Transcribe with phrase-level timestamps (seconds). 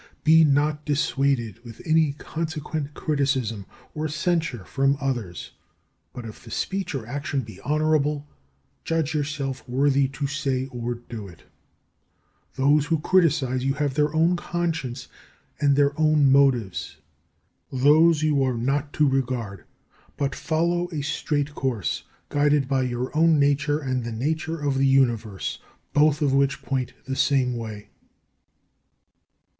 [0.23, 5.51] Be not dissuaded by any consequent criticism or censure from others;
[6.11, 8.25] but, if the speech or action be honourable,
[8.83, 11.43] judge yourself worthy to say or do it.
[12.55, 15.07] Those who criticize you have their own conscience
[15.59, 16.97] and their own motives.
[17.71, 19.65] These you are not to regard,
[20.17, 24.87] but follow a straight course, guided by your own nature and the nature of the
[24.87, 25.59] Universe,
[25.93, 27.89] both of which point the same way.